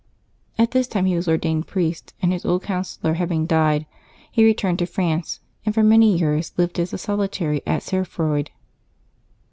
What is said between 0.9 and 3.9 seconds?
he was ordained priest, and his old counsellor having died,